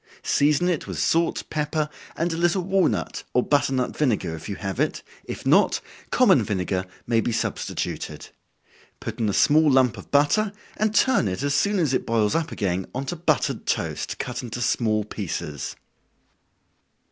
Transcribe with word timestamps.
Season 0.23 0.67
it 0.67 0.87
with 0.87 0.97
salt, 0.97 1.43
pepper, 1.51 1.87
and 2.15 2.33
a 2.33 2.35
little 2.35 2.63
walnut, 2.63 3.23
or 3.35 3.43
butternut 3.43 3.95
vinegar, 3.95 4.35
if 4.35 4.49
you 4.49 4.55
have 4.55 4.79
it, 4.79 5.03
if 5.25 5.45
not, 5.45 5.79
common 6.09 6.41
vinegar 6.41 6.87
may 7.05 7.21
be 7.21 7.31
substituted. 7.31 8.29
Put 8.99 9.19
in 9.19 9.29
a 9.29 9.33
small 9.33 9.69
lump 9.69 9.99
of 9.99 10.09
butter, 10.09 10.53
and 10.75 10.95
turn 10.95 11.27
it 11.27 11.43
as 11.43 11.53
soon 11.53 11.77
as 11.77 11.93
it 11.93 12.07
boils 12.07 12.33
up 12.33 12.51
again 12.51 12.87
on 12.95 13.05
to 13.05 13.15
buttered 13.15 13.67
toast, 13.67 14.17
cut 14.17 14.41
into 14.41 14.59
small 14.59 15.03
pieces. 15.03 15.75